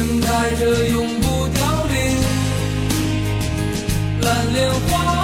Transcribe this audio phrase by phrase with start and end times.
[0.00, 1.94] 盛开着永不凋零。
[4.22, 5.19] 蓝莲花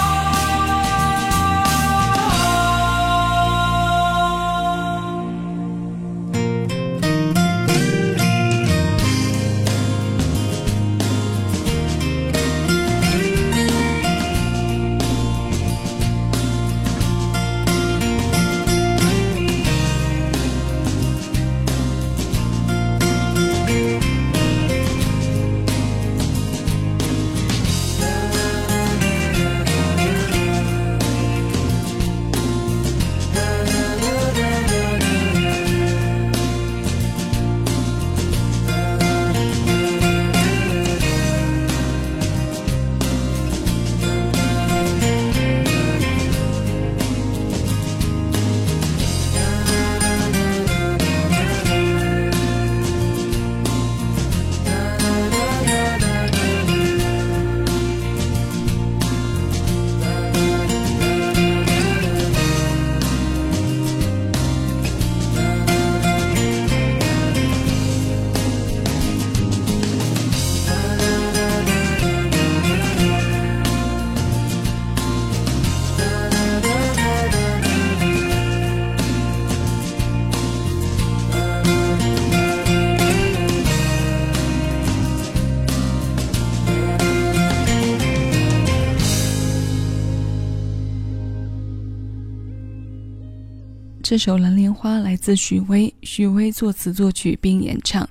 [94.03, 98.07] 这首《蓝莲花》来自许巍，许巍作词作曲并演唱，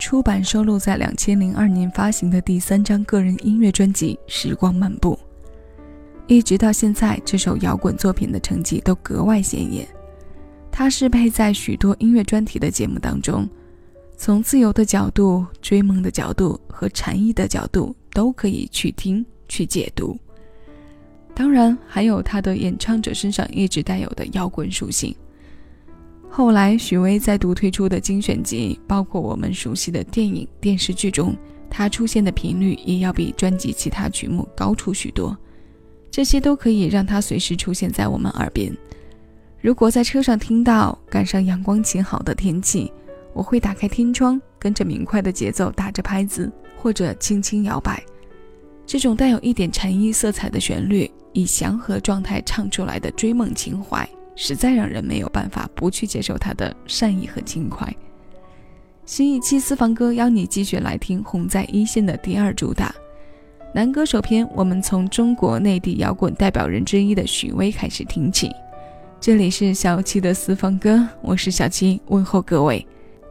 [0.00, 5.14] 出版收录在两千零二年发行的第三张个人音乐专辑《时光漫步》。
[6.26, 9.86] 一直到现在，这首摇滚作品的成绩都格外显眼。
[10.72, 13.48] 它适配在许多音乐专题的节目当中，
[14.16, 20.18] 从自由的角度、追梦的角度和禅意的角度都可以去听去解读。
[21.36, 25.14] 当然，还有他的演唱者身上一直带有的摇滚属性。
[26.30, 31.36] 后来，许巍再度推出的精选集，包括我们熟悉的电影、电视剧中，
[31.68, 35.36] 它出现的频率也要比专辑其他曲目高出许多。
[36.10, 38.74] 这些都可以让它随时出现在我们耳边。
[39.60, 42.90] 如果在车上听到，赶上阳光晴好的天气，
[43.34, 48.02] 我会打开天窗，跟着明快的节奏打着拍子，或者轻轻摇摆。
[48.86, 57.92] 这种带有一点禅意色彩的旋律，以祥和状态唱出来的追梦情怀，实在让人没有办法不去接受它的善意和轻快。
[59.04, 62.94] 新一期私房歌邀你继续来听红在一线的第二主打
[63.74, 68.50] 男歌手篇，我们从中国内地摇滚代表人之一的许巍开始听起。
[69.20, 72.86] 这里是小七的私房歌，我是小七，问候各位。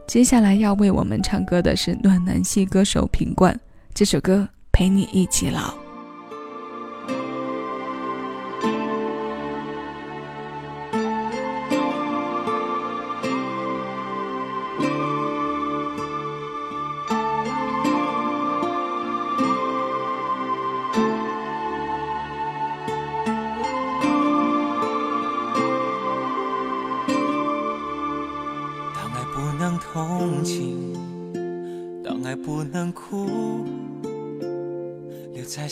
[0.06, 3.58] 接下来要为我们唱歌的是暖男系歌手品冠，
[3.92, 5.85] 这首歌陪你一起老。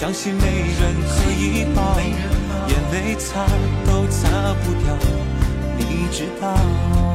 [0.00, 1.98] 相信没人可以帮。
[1.98, 3.44] 眼泪擦
[3.84, 4.96] 都擦不掉，
[5.76, 7.07] 你知道。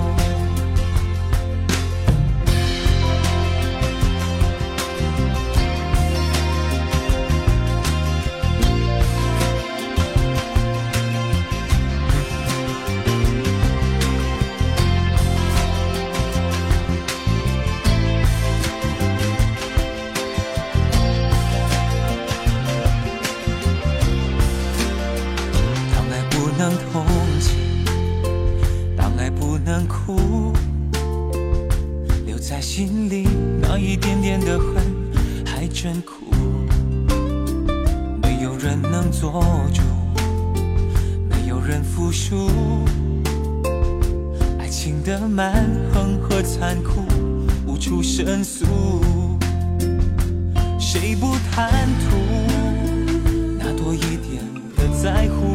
[55.03, 55.53] 在乎？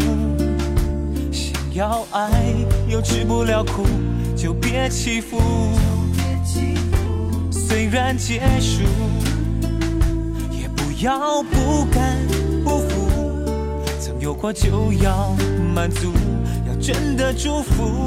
[1.33, 2.31] 想要爱
[2.87, 3.87] 又吃不了苦，
[4.37, 5.41] 就别欺负。
[7.51, 8.83] 虽然结束，
[10.53, 12.19] 也不要不甘
[12.63, 13.09] 不服。
[13.99, 15.35] 曾有过就要
[15.75, 16.13] 满足，
[16.69, 18.07] 要真的祝福。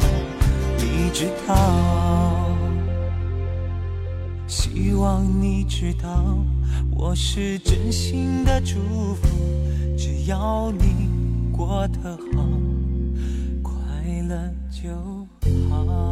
[1.13, 2.47] 知道。
[4.47, 6.37] 希望你知道，
[6.91, 8.79] 我是真心的祝
[9.15, 9.27] 福，
[9.97, 11.09] 只要你。
[11.51, 12.49] 过得好，
[13.61, 13.73] 快
[14.27, 14.35] 乐
[14.71, 14.89] 就
[15.69, 16.10] 好。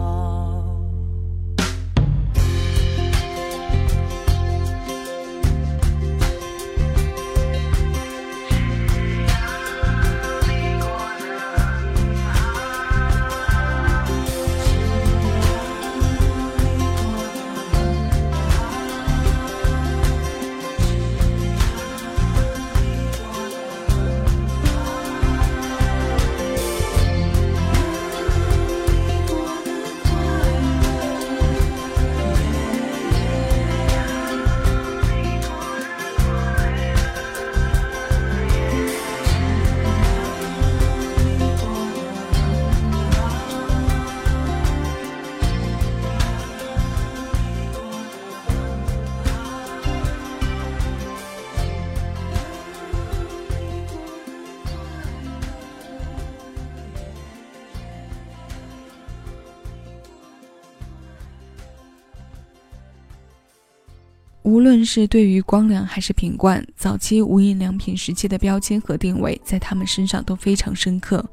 [64.49, 71.23] 无论是对于光良还是品冠，早期无印良品时期的标签和定位，在他们身上都非常深刻。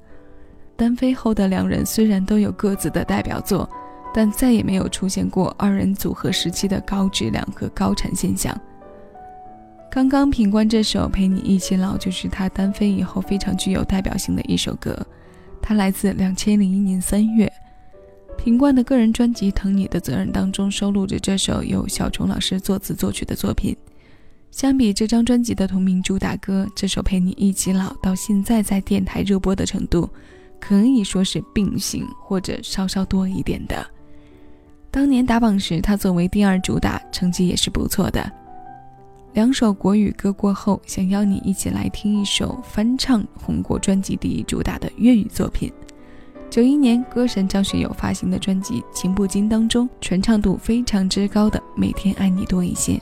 [0.76, 3.66] 单飞后的两人虽然都有各自的代表作，
[4.12, 8.54] 但再也没有出现过二人组合时期的高质量和高产现象。
[9.90, 14.94] 刚刚品冠这首《陪你一起老》就是他单飞以后非常具有代表性的一首歌，
[15.62, 17.50] 它来自两千零一年三月。
[18.36, 23.76] 品冠的个人专辑《疼你的责任》当中收录着这首由小虫老师作词作曲的作品。
[24.52, 30.08] 相比这张专辑的同名主打歌，这首《陪你一起老》到现在在电台热播的程度，
[30.60, 33.84] 可以说是并行或者稍稍多一点的。
[34.90, 38.30] 当年打榜时，他作为第二主打，成绩也是不错的。
[39.34, 45.70] 两首国语歌过后，想邀你一起来听一首翻唱红过专辑第一主打的粤语作品。
[46.48, 52.92] 九一年，歌神张学友发行的专辑《情不禁》当中，传唱度非常之高的《每天爱你多一些》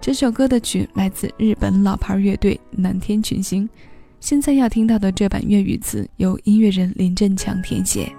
[0.00, 3.68] 这首歌的曲来自日本老牌乐队南天群星。
[4.20, 8.10] 现在要听到的这版粤语词由音乐人林振强填写。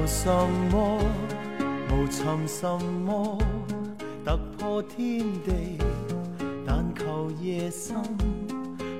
[0.00, 0.98] 求什么，
[1.90, 2.66] 无寻什
[3.04, 3.38] 么，
[4.24, 5.76] 突破天地，
[6.66, 7.96] 但求夜深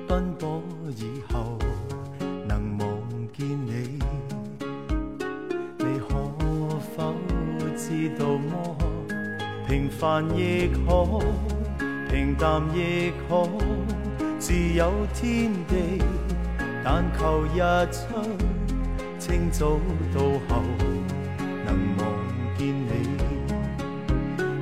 [0.07, 0.61] 奔波
[0.95, 1.57] 以后，
[2.47, 2.87] 能望
[3.33, 3.99] 见你。
[5.79, 6.13] 你可
[6.95, 7.15] 否
[7.75, 8.77] 知道么？
[9.67, 11.19] 平凡亦可，
[12.11, 13.47] 平淡亦可，
[14.37, 15.99] 自有天地，
[16.83, 18.10] 但求日。
[19.21, 19.79] 清早
[20.15, 20.63] 到后
[21.63, 21.67] 能
[21.99, 22.03] 望
[22.57, 22.89] 见你，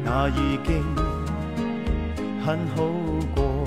[0.04, 0.84] 那已经
[2.46, 2.84] 很好
[3.34, 3.64] 过。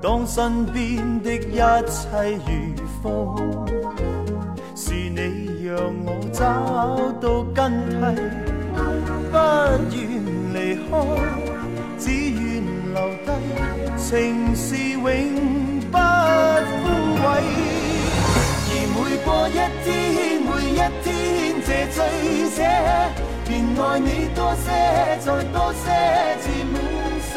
[0.00, 1.58] 当身边的一
[1.90, 2.50] 切如
[3.02, 3.06] 风，
[4.74, 5.76] 是你让
[6.06, 8.00] 我找到根蒂，
[9.30, 9.36] 不
[9.94, 10.00] 愿
[10.54, 10.56] 离
[10.88, 10.90] 开，
[11.98, 12.64] 只愿
[12.94, 13.28] 留低，
[13.98, 15.02] 情是永
[15.92, 16.88] 不枯
[17.26, 17.79] 萎。
[19.30, 21.14] 过一天，每一天，
[21.64, 21.96] 这醉
[22.50, 22.58] 者，
[23.46, 24.66] 便爱你多些，
[25.20, 25.86] 再多些，
[26.42, 26.74] 至满
[27.30, 27.32] 些。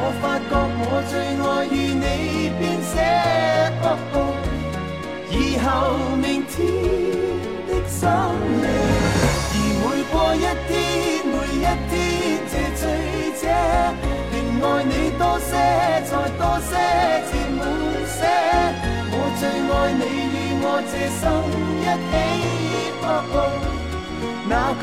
[0.00, 2.92] 我发觉我最爱与你编写，
[5.30, 5.66] 以后
[6.16, 6.56] 明天
[7.68, 8.02] 的生
[8.58, 8.66] 命。
[9.54, 10.36] 而每过一
[10.66, 10.76] 天，
[11.30, 11.94] 每一天，
[12.50, 12.82] 这醉
[13.38, 13.42] 者，
[14.32, 15.48] 便爱你多些，
[16.10, 16.74] 再多些，
[17.30, 17.62] 至满
[18.16, 18.18] 些。
[19.12, 20.47] 我最爱你。
[20.60, 21.22] 我这生
[21.80, 22.12] 一起，
[24.48, 24.82] 那句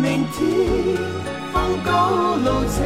[0.00, 0.36] 明天
[1.52, 1.88] 风高
[2.36, 2.76] 路斜。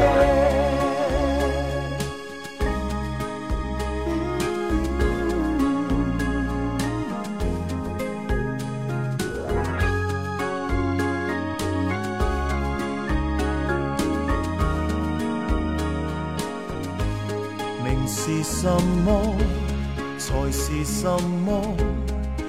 [17.84, 18.68] 名是什
[19.04, 19.06] 么，
[20.18, 21.06] 才是什
[21.44, 21.44] 么？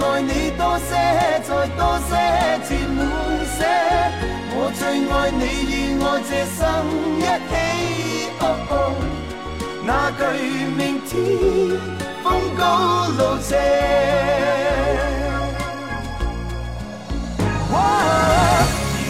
[0.00, 0.90] 爱你多些，
[1.46, 2.10] 再多些，
[2.66, 2.98] 至满
[3.56, 3.58] 些。
[4.54, 6.60] 我最爱你与我这生
[7.18, 7.20] 一
[7.50, 7.52] 起。
[9.84, 10.20] 那句
[10.76, 11.10] 明天
[12.22, 12.60] 风高
[13.18, 13.50] 路斜。
[17.74, 17.76] 而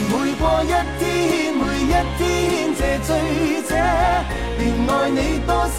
[0.08, 0.66] 每过一
[0.98, 1.02] 天，
[1.54, 2.20] 每一天，
[2.74, 3.08] 这醉
[3.68, 3.70] 者
[4.58, 5.78] 便爱你多些，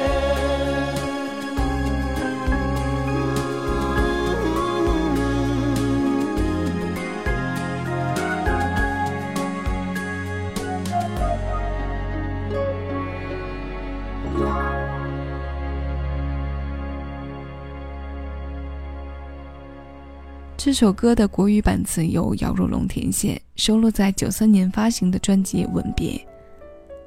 [20.63, 26.11] 这首歌的国语版词由姚若龙填写，收录在九三年发行的专辑《吻别》。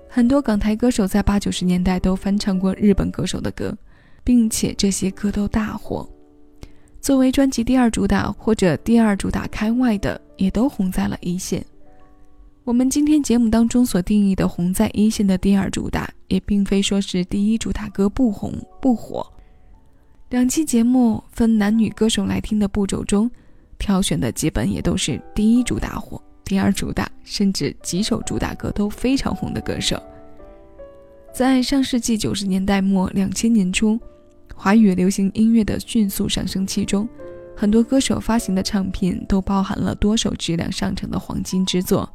[0.09, 3.73] 很多港台歌手在八九十年代都翻唱过日本歌手的歌，
[4.25, 6.05] 并且这些歌都大火。
[7.01, 11.65] 作为专辑第二主打或者第二主打开外的，也都红在了一线。
[12.65, 19.25] 我们今天节目当中所定义的红在一线的第二主打，也并非说是第一主打歌不红不火。
[20.31, 23.31] 两期节目分男女歌手来听的步骤中。
[23.85, 30.03] 挑选的基本也都是第一主打火，第二主打，甚至几首主打歌都非常红的歌手。
[31.35, 34.01] 在上世纪九十年代末、两千年初，
[34.55, 37.07] 华语流行音乐的迅速上升期中，
[37.55, 42.11] 很多歌手发行的唱片都包含了多首质量上乘的黄金之作。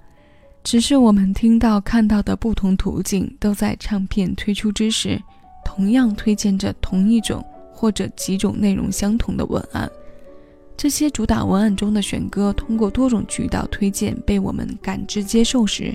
[0.64, 5.22] 只是我们听到、看到的不同途径，都在唱片推出之时，
[5.64, 9.88] 同样推荐着同一种或者几种内容相同的文案。
[10.80, 15.94] 这些主打文案中的选歌，通过多种渠道推荐被我们感知接受时，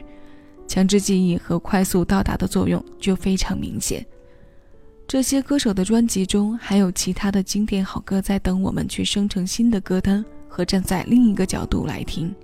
[0.69, 4.05] 强制记忆和快速到达的作用就非常明显。
[5.09, 12.35] 这些歌手的专辑中，还有其他的经典好歌在等我们去生成新的歌单和站在另一个角度来听。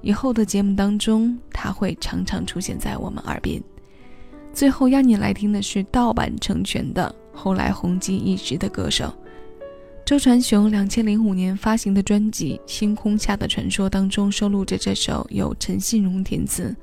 [0.00, 3.62] 以后的节目当中，它会常常出现在我们耳边。
[4.52, 9.14] 最后邀你来听的是盗版成全的后来红极一时的歌手。
[10.08, 16.74] 周传雄两千零五年发行的专辑《星空下的传说》当中收录着这首由陈信荣填词、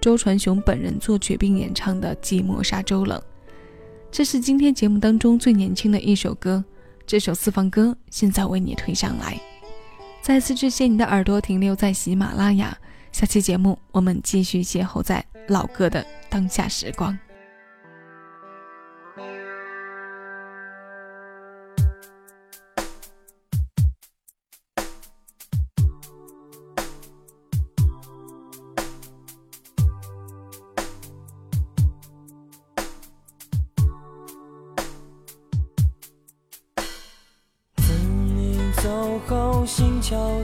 [0.00, 3.18] 周传雄本人作曲并演唱的《寂寞沙洲冷》。
[4.12, 6.64] 这是今天节目当中最年轻的一首歌。
[7.04, 9.36] 这首私房歌现在为你推上来。
[10.22, 12.78] 再次致谢你的耳朵停留在喜马拉雅。
[13.10, 17.18] 下期节目我们继续邂逅在老歌的当下时光。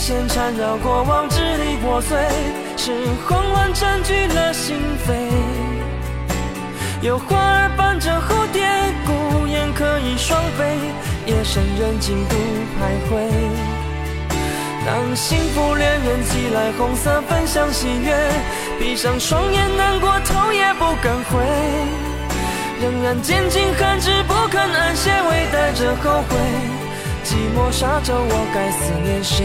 [0.00, 2.16] 线缠绕过往，支离破碎，
[2.78, 2.90] 是
[3.28, 5.12] 慌乱占据了心扉。
[7.02, 8.66] 有花儿伴着蝴蝶，
[9.04, 10.78] 孤雁可以双飞，
[11.26, 12.34] 夜深人静独
[12.80, 13.28] 徘徊。
[14.86, 18.16] 当幸福恋人寄来红色分享喜悦，
[18.78, 21.44] 闭上双眼难过头也不敢回。
[22.80, 26.36] 仍然坚尽寒枝不肯安歇，微带着后悔。
[27.22, 29.44] 寂寞沙洲，我该思念谁？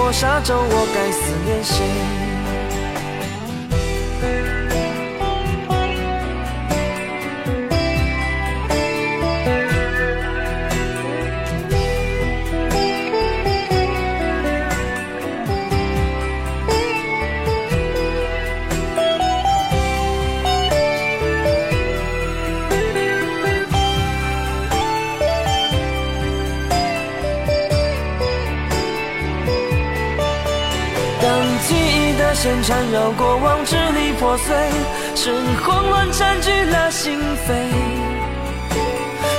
[0.00, 2.19] 寂寞沙洲，我该思念谁？
[32.62, 34.54] 缠绕过往，支离破碎，
[35.14, 35.32] 是
[35.64, 37.54] 慌乱占据了心扉。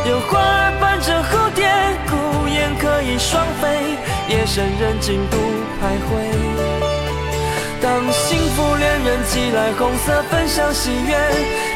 [0.10, 1.70] 有花儿伴着蝴蝶，
[2.10, 5.38] 孤雁可以双飞，夜深人静独
[5.80, 6.10] 徘徊。
[7.82, 11.16] 当幸福恋人寄来红色分享喜悦，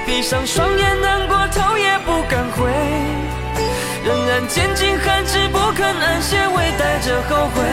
[0.05, 2.71] 闭上双眼难过头也不敢回，
[4.03, 7.63] 仍然坚尽寒枝不肯安歇，微带着后悔。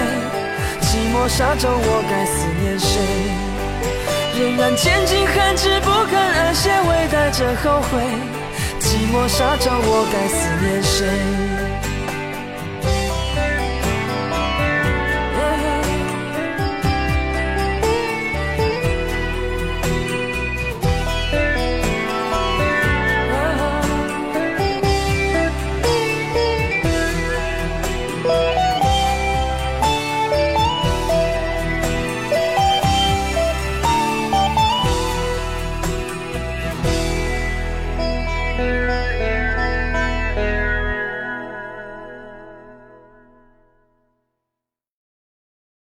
[0.80, 3.41] 寂寞沙洲，我该思念谁？
[4.42, 8.02] 仍然坚尽寒枝不肯安歇，微带着后悔。
[8.80, 11.51] 寂寞沙洲，我该思念谁？